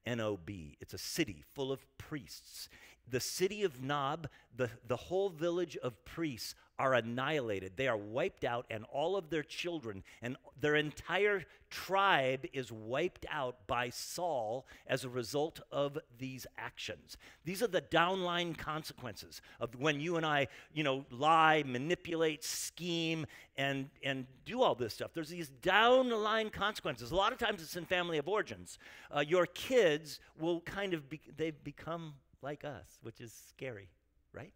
[0.05, 0.77] N O B.
[0.79, 2.69] It's a city full of priests
[3.09, 7.73] the city of Nob, the, the whole village of priests are annihilated.
[7.75, 13.25] They are wiped out, and all of their children and their entire tribe is wiped
[13.29, 17.17] out by Saul as a result of these actions.
[17.43, 23.25] These are the downline consequences of when you and I, you know, lie, manipulate, scheme,
[23.57, 25.11] and, and do all this stuff.
[25.13, 27.11] There's these downline consequences.
[27.11, 28.77] A lot of times it's in family of origins.
[29.15, 33.89] Uh, your kids will kind of, be, they become like us, which is scary,
[34.33, 34.51] right?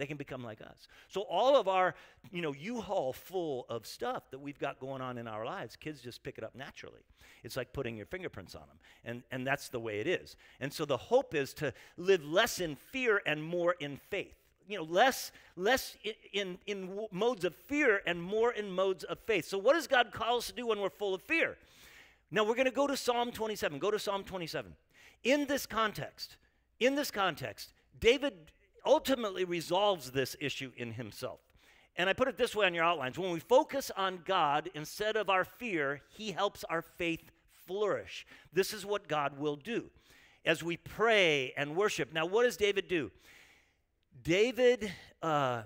[0.00, 0.88] They can become like us.
[1.08, 1.94] So all of our,
[2.32, 6.00] you know, U-Haul full of stuff that we've got going on in our lives, kids
[6.00, 7.02] just pick it up naturally.
[7.44, 8.78] It's like putting your fingerprints on them.
[9.04, 10.36] And, and that's the way it is.
[10.58, 14.32] And so the hope is to live less in fear and more in faith.
[14.66, 19.18] You know, less, less in, in, in modes of fear and more in modes of
[19.18, 19.44] faith.
[19.44, 21.58] So what does God call us to do when we're full of fear?
[22.30, 23.78] Now we're going to go to Psalm 27.
[23.78, 24.72] Go to Psalm 27.
[25.24, 26.36] In this context,
[26.78, 28.32] in this context, David
[28.84, 31.40] ultimately resolves this issue in himself.
[31.96, 35.16] And I put it this way on your outlines when we focus on God instead
[35.16, 37.30] of our fear, He helps our faith
[37.66, 38.26] flourish.
[38.52, 39.90] This is what God will do
[40.44, 42.12] as we pray and worship.
[42.12, 43.10] Now, what does David do?
[44.22, 45.62] David, uh,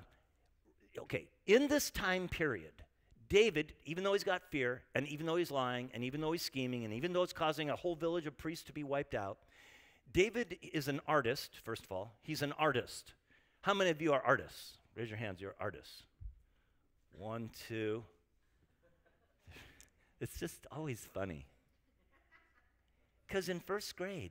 [0.98, 2.72] okay, in this time period,
[3.28, 6.42] David, even though he's got fear, and even though he's lying, and even though he's
[6.42, 9.38] scheming, and even though it's causing a whole village of priests to be wiped out,
[10.12, 12.12] David is an artist, first of all.
[12.22, 13.14] He's an artist.
[13.62, 14.78] How many of you are artists?
[14.94, 16.02] Raise your hands, you're artists.
[17.12, 18.04] One, two.
[20.20, 21.46] It's just always funny.
[23.26, 24.30] Because in first grade,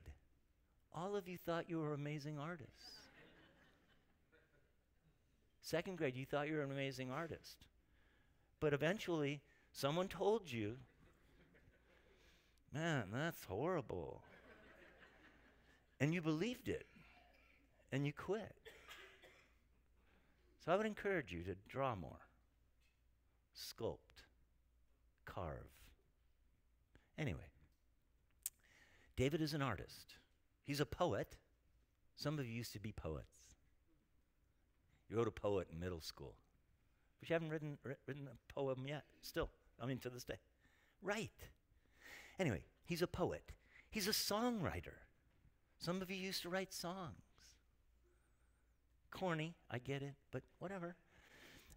[0.94, 3.00] all of you thought you were amazing artists.
[5.60, 7.56] Second grade, you thought you were an amazing artist.
[8.60, 9.40] But eventually,
[9.72, 10.76] someone told you,
[12.72, 14.22] man, that's horrible
[16.04, 16.86] and you believed it
[17.90, 18.54] and you quit.
[20.62, 22.20] So I would encourage you to draw more,
[23.56, 24.26] sculpt,
[25.24, 25.70] carve.
[27.16, 27.48] Anyway,
[29.16, 30.16] David is an artist.
[30.62, 31.36] He's a poet.
[32.16, 33.54] Some of you used to be poets.
[35.08, 36.34] You wrote a poet in middle school,
[37.18, 39.48] but you haven't written, written a poem yet, still.
[39.80, 40.36] I mean, to this day.
[41.00, 41.30] Right.
[42.38, 43.52] Anyway, he's a poet.
[43.88, 45.03] He's a songwriter.
[45.84, 47.12] Some of you used to write songs.
[49.10, 50.96] Corny, I get it, but whatever.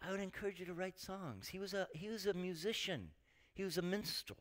[0.02, 1.50] I would encourage you to write songs.
[1.50, 3.10] He was a, he was a musician,
[3.54, 4.39] he was a minstrel,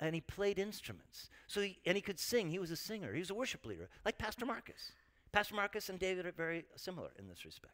[0.00, 1.30] and he played instruments.
[1.46, 2.50] So he, and he could sing.
[2.50, 4.92] He was a singer, he was a worship leader, like Pastor Marcus.
[5.32, 7.72] Pastor Marcus and David are very similar in this respect.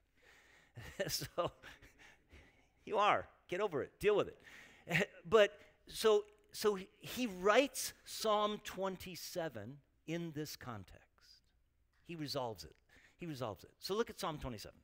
[1.08, 1.50] so
[2.84, 3.26] you are.
[3.48, 3.90] Get over it.
[3.98, 5.08] Deal with it.
[5.28, 5.58] but
[5.88, 11.05] so so he writes Psalm 27 in this context.
[12.06, 12.74] He resolves it.
[13.18, 13.70] He resolves it.
[13.80, 14.76] So look at Psalm 27.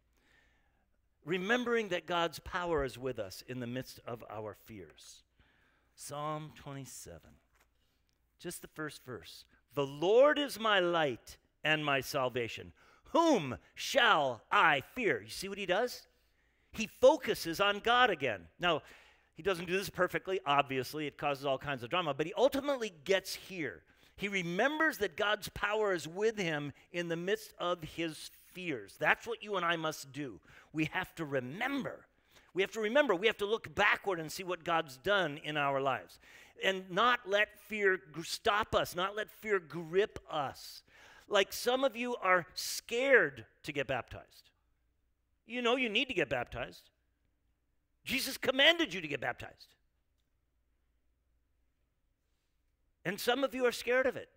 [1.24, 5.22] Remembering that God's power is with us in the midst of our fears.
[5.94, 7.20] Psalm 27.
[8.40, 9.44] Just the first verse.
[9.74, 12.72] The Lord is my light and my salvation.
[13.12, 15.22] Whom shall I fear?
[15.22, 16.06] You see what he does?
[16.72, 18.40] He focuses on God again.
[18.58, 18.82] Now,
[19.34, 21.06] he doesn't do this perfectly, obviously.
[21.06, 23.82] It causes all kinds of drama, but he ultimately gets here.
[24.16, 28.94] He remembers that God's power is with him in the midst of his fears.
[28.98, 30.40] That's what you and I must do.
[30.72, 32.06] We have to remember.
[32.54, 33.14] We have to remember.
[33.14, 36.18] We have to look backward and see what God's done in our lives.
[36.62, 40.82] And not let fear stop us, not let fear grip us.
[41.28, 44.50] Like some of you are scared to get baptized.
[45.46, 46.90] You know you need to get baptized.
[48.04, 49.71] Jesus commanded you to get baptized.
[53.04, 54.28] And some of you are scared of it.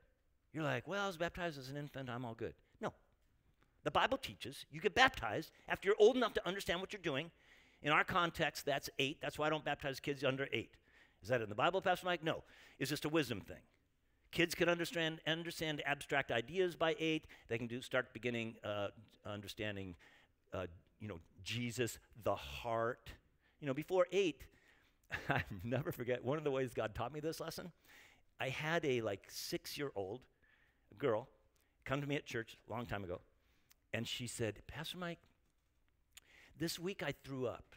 [0.53, 2.53] You're like, well, I was baptized as an infant, I'm all good.
[2.79, 2.93] No.
[3.83, 7.29] The Bible teaches you get baptized after you're old enough to understand what you're doing.
[7.83, 9.19] In our context, that's eight.
[9.21, 10.71] That's why I don't baptize kids under eight.
[11.21, 12.23] Is that in the Bible, Pastor Mike?
[12.23, 12.43] No.
[12.79, 13.61] It's just a wisdom thing.
[14.31, 17.27] Kids can understand understand abstract ideas by eight.
[17.47, 18.87] They can do start beginning uh,
[19.25, 19.95] understanding,
[20.53, 20.65] uh,
[20.99, 23.11] you know, Jesus, the heart.
[23.59, 24.45] You know, before eight,
[25.29, 27.71] I never forget one of the ways God taught me this lesson
[28.39, 30.21] I had a like six year old
[30.97, 31.27] girl
[31.85, 33.21] come to me at church a long time ago,
[33.93, 35.19] and she said, Pastor Mike,
[36.57, 37.75] this week I threw up.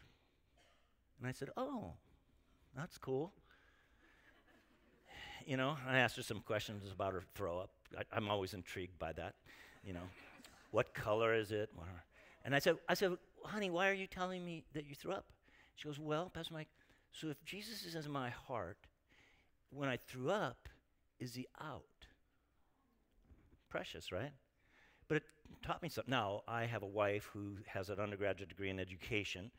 [1.19, 1.93] And I said, Oh,
[2.75, 3.33] That's cool.
[5.45, 7.71] You know, I asked her some questions about her throw up.
[7.97, 9.33] I, am always intrigued by that.
[9.83, 10.07] You know,
[10.71, 11.71] what color is it?
[12.45, 15.25] And I said, I said, honey, why are you telling me that you threw up?
[15.75, 16.67] She goes, well, Pastor Mike,
[17.11, 18.77] so if Jesus is in my heart,
[19.71, 20.69] when I threw up,
[21.19, 21.83] is he out?
[23.69, 24.31] Precious, right?
[25.07, 25.23] But it
[25.63, 26.11] taught me something.
[26.11, 29.51] Now, I have a wife who has an undergraduate degree in education,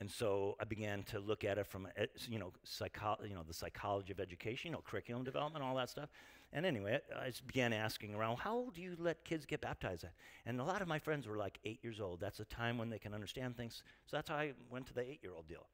[0.00, 3.42] and so I began to look at it from, eh, you know, psycho- you know,
[3.46, 6.08] the psychology of education, you know, curriculum development, all that stuff.
[6.52, 10.04] And anyway, I just began asking around, how old do you let kids get baptized?
[10.04, 10.12] at?
[10.46, 12.18] And a lot of my friends were like eight years old.
[12.18, 13.82] That's a time when they can understand things.
[14.06, 15.66] So that's how I went to the eight-year-old deal.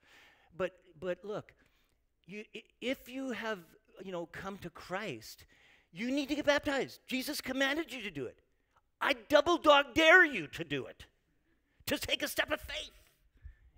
[0.56, 1.54] But, but look,
[2.26, 2.44] you,
[2.80, 3.60] if you have,
[4.04, 5.44] you know, come to Christ,
[5.92, 7.00] you need to get baptized.
[7.06, 8.38] Jesus commanded you to do it.
[9.00, 11.06] I double dog dare you to do it.
[11.86, 12.90] To take a step of faith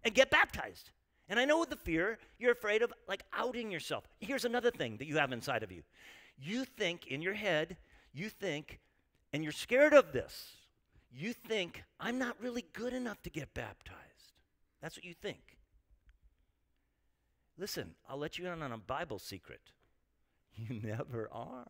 [0.05, 0.91] and get baptized.
[1.29, 4.05] And I know the fear, you're afraid of like outing yourself.
[4.19, 5.83] Here's another thing that you have inside of you.
[6.39, 7.77] You think in your head,
[8.15, 8.81] you think,
[9.33, 10.53] and you're scared of this.
[11.11, 13.99] You think, I'm not really good enough to get baptized.
[14.81, 15.59] That's what you think.
[17.59, 19.61] Listen, I'll let you in on a Bible secret.
[20.69, 21.67] You never are.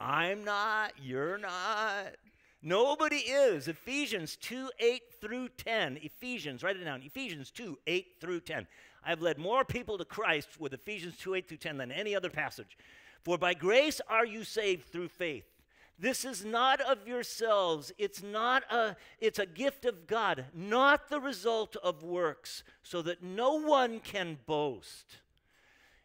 [0.00, 2.16] I'm not, you're not.
[2.62, 3.68] Nobody is.
[3.68, 5.98] Ephesians 2 8 through 10.
[6.02, 7.02] Ephesians, write it down.
[7.02, 8.66] Ephesians 2 8 through 10.
[9.04, 12.30] I've led more people to Christ with Ephesians 2 8 through 10 than any other
[12.30, 12.78] passage.
[13.22, 15.44] For by grace are you saved through faith.
[15.98, 17.92] This is not of yourselves.
[17.98, 23.22] It's not a it's a gift of God, not the result of works, so that
[23.22, 25.18] no one can boast.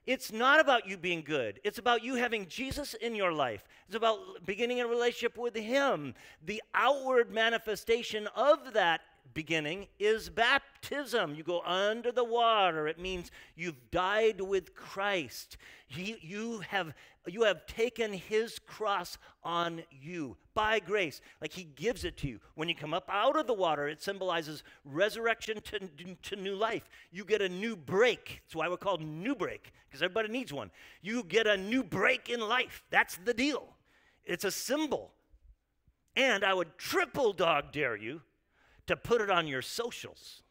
[0.07, 1.59] It's not about you being good.
[1.65, 3.67] It's about you having Jesus in your life.
[3.87, 6.15] It's about beginning a relationship with Him.
[6.45, 9.01] The outward manifestation of that
[9.33, 11.35] beginning is baptism.
[11.35, 12.87] You go under the water.
[12.87, 15.57] It means you've died with Christ.
[15.87, 16.93] He, you, have,
[17.25, 21.21] you have taken his cross on you by grace.
[21.41, 22.39] Like he gives it to you.
[22.55, 25.79] When you come up out of the water, it symbolizes resurrection to,
[26.23, 26.89] to new life.
[27.11, 28.41] You get a new break.
[28.45, 30.71] That's why we're called new break, because everybody needs one.
[31.01, 32.83] You get a new break in life.
[32.89, 33.69] That's the deal.
[34.25, 35.11] It's a symbol.
[36.15, 38.21] And I would triple dog dare you
[38.87, 40.41] to put it on your socials.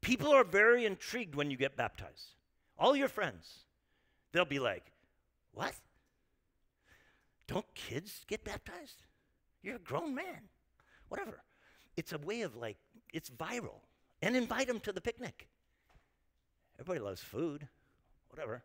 [0.00, 2.34] People are very intrigued when you get baptized.
[2.78, 3.60] All your friends,
[4.32, 4.92] they'll be like,
[5.52, 5.74] What?
[7.46, 9.02] Don't kids get baptized?
[9.62, 10.48] You're a grown man.
[11.08, 11.42] Whatever.
[11.96, 12.76] It's a way of like,
[13.12, 13.80] it's viral.
[14.22, 15.48] And invite them to the picnic.
[16.78, 17.68] Everybody loves food.
[18.30, 18.62] Whatever.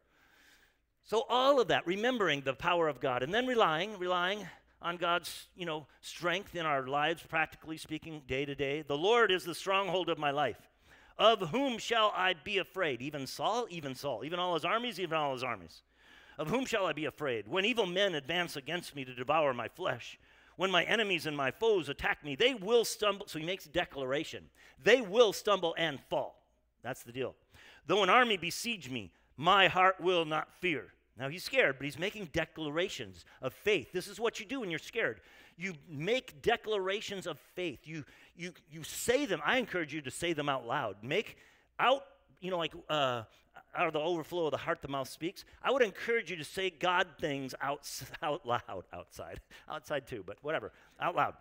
[1.04, 4.48] So, all of that, remembering the power of God, and then relying, relying
[4.82, 8.82] on God's, you know, strength in our lives, practically speaking, day to day.
[8.82, 10.70] The Lord is the stronghold of my life.
[11.18, 13.02] Of whom shall I be afraid?
[13.02, 15.82] Even Saul, even Saul, even all his armies, even all his armies.
[16.38, 17.48] Of whom shall I be afraid?
[17.48, 20.18] When evil men advance against me to devour my flesh,
[20.56, 23.28] when my enemies and my foes attack me, they will stumble.
[23.28, 24.46] So he makes a declaration.
[24.82, 26.42] They will stumble and fall.
[26.82, 27.36] That's the deal.
[27.86, 30.94] Though an army besiege me, my heart will not fear.
[31.20, 33.92] Now he's scared, but he's making declarations of faith.
[33.92, 35.20] This is what you do when you're scared.
[35.58, 37.80] You make declarations of faith.
[37.84, 38.06] You
[38.38, 39.42] you you say them.
[39.46, 40.96] I encourage you to say them out loud.
[41.04, 41.38] Make
[41.78, 42.06] out,
[42.40, 43.24] you know, like uh,
[43.76, 45.44] out of the overflow of the heart, the mouth speaks.
[45.62, 47.90] I would encourage you to say God things out,
[48.24, 51.34] out loud, outside, outside too, but whatever, out loud.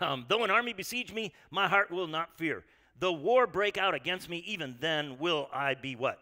[0.00, 2.64] Um, Though an army besiege me, my heart will not fear.
[3.00, 6.18] Though war break out against me, even then will I be what?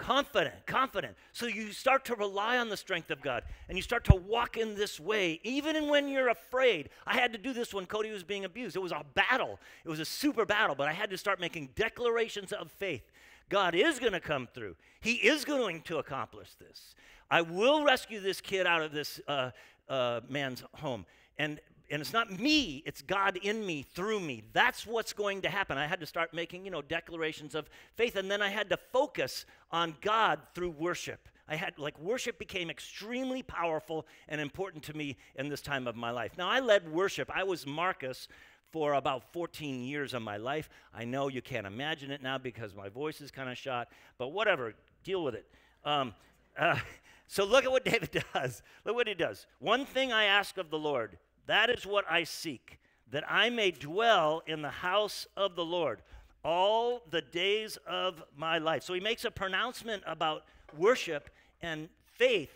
[0.00, 1.14] Confident, confident.
[1.32, 4.56] So you start to rely on the strength of God and you start to walk
[4.56, 6.88] in this way, even when you're afraid.
[7.06, 8.76] I had to do this when Cody was being abused.
[8.76, 11.70] It was a battle, it was a super battle, but I had to start making
[11.76, 13.02] declarations of faith.
[13.50, 16.94] God is going to come through, He is going to accomplish this.
[17.30, 19.50] I will rescue this kid out of this uh,
[19.88, 21.04] uh, man's home.
[21.38, 21.60] And
[21.90, 24.44] and it's not me, it's God in me, through me.
[24.52, 25.76] That's what's going to happen.
[25.76, 28.76] I had to start making, you know, declarations of faith, and then I had to
[28.76, 31.28] focus on God through worship.
[31.48, 35.96] I had, like, worship became extremely powerful and important to me in this time of
[35.96, 36.38] my life.
[36.38, 37.28] Now, I led worship.
[37.34, 38.28] I was Marcus
[38.70, 40.70] for about 14 years of my life.
[40.94, 44.28] I know you can't imagine it now because my voice is kind of shot, but
[44.28, 45.46] whatever, deal with it.
[45.84, 46.14] Um,
[46.56, 46.78] uh,
[47.26, 48.62] so look at what David does.
[48.84, 49.46] Look what he does.
[49.58, 52.78] One thing I ask of the Lord that is what I seek,
[53.10, 56.02] that I may dwell in the house of the Lord
[56.44, 58.82] all the days of my life.
[58.82, 60.44] So he makes a pronouncement about
[60.76, 61.30] worship
[61.60, 62.52] and faith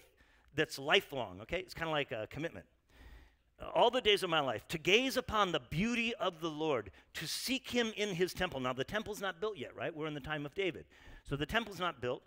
[0.54, 1.58] that's lifelong, okay?
[1.58, 2.66] It's kind of like a commitment.
[3.74, 7.26] All the days of my life, to gaze upon the beauty of the Lord, to
[7.26, 8.60] seek him in his temple.
[8.60, 9.94] Now, the temple's not built yet, right?
[9.94, 10.84] We're in the time of David.
[11.28, 12.22] So the temple's not built.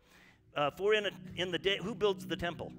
[0.55, 2.71] Uh, for in, a, in the day, who builds the temple?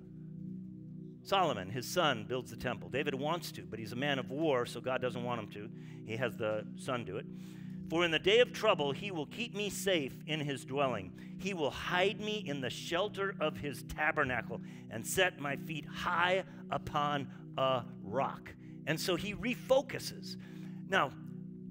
[1.29, 2.89] Solomon, his son, builds the temple.
[2.89, 5.69] David wants to, but he's a man of war, so God doesn't want him to.
[6.07, 7.27] He has the son do it.
[7.91, 11.13] For in the day of trouble, he will keep me safe in his dwelling.
[11.39, 16.45] He will hide me in the shelter of his tabernacle and set my feet high
[16.71, 18.55] upon a rock.
[18.87, 20.37] And so he refocuses.
[20.89, 21.11] Now,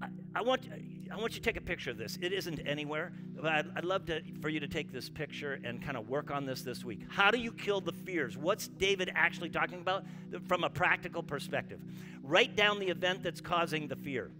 [0.02, 0.68] I, I want,
[1.12, 2.18] I want you to take a picture of this.
[2.22, 5.82] It isn't anywhere, but I'd, I'd love to, for you to take this picture and
[5.82, 7.02] kind of work on this this week.
[7.10, 8.38] How do you kill the fears?
[8.38, 10.06] What's David actually talking about
[10.48, 11.80] from a practical perspective?
[12.24, 14.32] Write down the event that's causing the fear.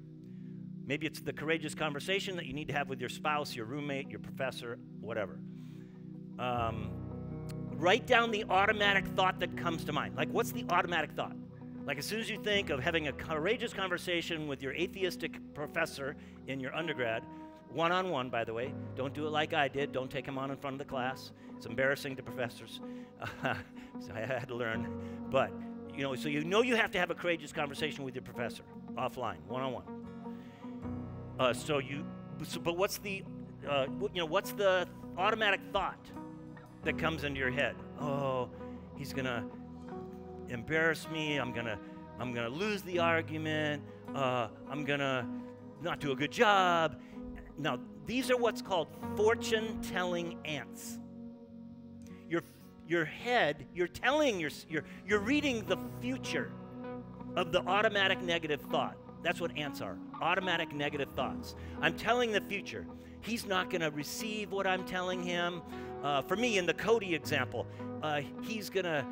[0.86, 4.10] Maybe it's the courageous conversation that you need to have with your spouse, your roommate,
[4.10, 5.38] your professor, whatever.
[6.40, 6.92] Um,
[7.74, 10.16] write down the automatic thought that comes to mind.
[10.16, 11.36] Like, what's the automatic thought?
[11.88, 16.18] Like, as soon as you think of having a courageous conversation with your atheistic professor
[16.48, 17.24] in your undergrad,
[17.70, 19.94] one on one, by the way, don't do it like I did.
[19.94, 21.32] Don't take him on in front of the class.
[21.56, 22.82] It's embarrassing to professors.
[23.42, 24.86] so I had to learn.
[25.32, 25.54] But,
[25.96, 28.64] you know, so you know you have to have a courageous conversation with your professor
[28.98, 31.56] offline, one on one.
[31.56, 32.06] So you,
[32.44, 33.24] so, but what's the,
[33.66, 36.06] uh, you know, what's the automatic thought
[36.84, 37.78] that comes into your head?
[38.02, 38.50] Oh,
[38.98, 39.46] he's gonna
[40.50, 41.38] embarrass me.
[41.38, 41.78] I'm gonna,
[42.20, 43.84] I'm gonna lose the argument.
[44.16, 45.28] Uh, I'm gonna
[45.82, 47.00] not do a good job.
[47.58, 51.00] Now, these are what's called fortune-telling ants.
[52.30, 52.42] Your,
[52.88, 56.52] your head, you're telling, your, you're, you're reading the future
[57.36, 58.96] of the automatic negative thought.
[59.24, 61.56] That's what ants are automatic negative thoughts.
[61.82, 62.86] I'm telling the future.
[63.22, 65.62] He's not going to receive what I'm telling him.
[66.04, 67.68] Uh, for me, in the Cody example,
[68.02, 69.06] uh, he's going to.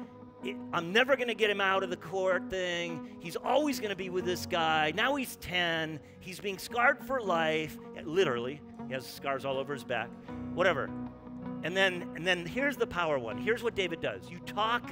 [0.74, 3.18] I'm never going to get him out of the court thing.
[3.20, 4.92] He's always going to be with this guy.
[4.96, 6.00] Now he's 10.
[6.20, 7.78] He's being scarred for life.
[8.04, 8.62] Literally.
[8.88, 10.10] He has scars all over his back.
[10.54, 10.90] Whatever.
[11.64, 13.38] And then and then here's the power one.
[13.38, 14.30] Here's what David does.
[14.30, 14.92] You talk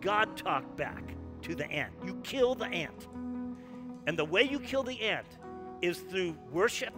[0.00, 1.92] God talk back to the ant.
[2.04, 3.08] You kill the ant.
[4.06, 5.26] And the way you kill the ant
[5.82, 6.94] is through worship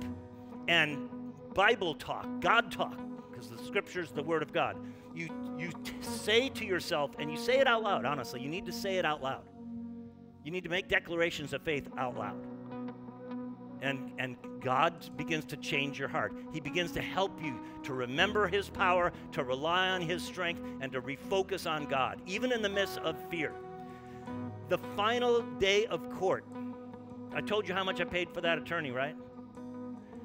[0.68, 1.08] and
[1.54, 2.98] Bible talk, God talk,
[3.30, 4.76] because the scripture is the word of God.
[5.18, 8.72] You, you say to yourself, and you say it out loud, honestly, you need to
[8.72, 9.42] say it out loud.
[10.44, 12.40] You need to make declarations of faith out loud.
[13.82, 16.32] And, and God begins to change your heart.
[16.52, 20.92] He begins to help you to remember His power, to rely on His strength, and
[20.92, 23.52] to refocus on God, even in the midst of fear.
[24.68, 26.44] The final day of court
[27.34, 29.14] I told you how much I paid for that attorney, right?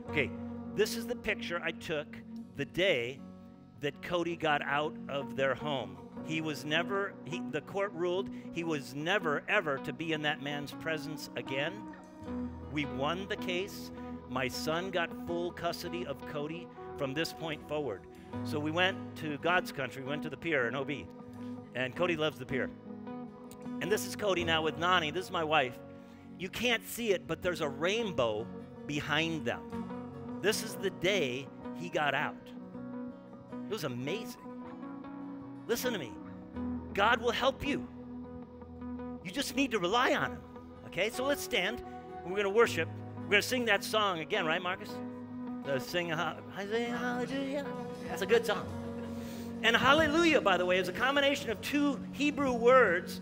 [0.09, 0.31] Okay,
[0.75, 2.17] this is the picture I took
[2.55, 3.19] the day
[3.83, 5.97] that Cody got out of their home.
[6.25, 10.41] He was never, he, the court ruled he was never, ever to be in that
[10.41, 11.73] man's presence again.
[12.71, 13.91] We won the case.
[14.29, 16.67] My son got full custody of Cody
[16.97, 18.01] from this point forward.
[18.45, 20.91] So we went to God's country, we went to the pier in OB.
[21.75, 22.69] And Cody loves the pier.
[23.81, 25.11] And this is Cody now with Nani.
[25.11, 25.77] This is my wife.
[26.39, 28.47] You can't see it, but there's a rainbow
[28.87, 29.61] behind them.
[30.41, 32.52] This is the day he got out.
[33.73, 34.39] It was amazing.
[35.67, 36.11] Listen to me.
[36.93, 37.87] God will help you.
[39.25, 40.37] You just need to rely on him.
[40.85, 41.09] Okay?
[41.09, 41.81] So let's stand.
[42.23, 42.87] We're going to worship.
[43.23, 44.91] We're going to sing that song again, right, Marcus?
[45.65, 47.65] The sing hallelujah.
[48.07, 48.63] That's a good song.
[49.63, 53.21] And hallelujah, by the way, is a combination of two Hebrew words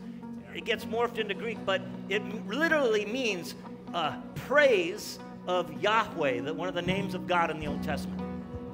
[0.54, 3.56] it gets morphed into Greek, but it literally means
[3.94, 8.22] uh, praise of Yahweh, that one of the names of God in the Old Testament.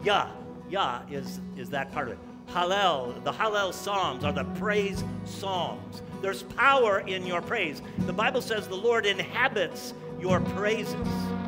[0.03, 0.31] Yah,
[0.69, 2.19] Yah is, is that part of it.
[2.47, 6.01] Hallel, the Hallel Psalms are the praise psalms.
[6.21, 7.81] There's power in your praise.
[8.05, 10.95] The Bible says the Lord inhabits your praises.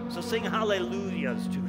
[0.09, 1.68] So sing hallelujahs to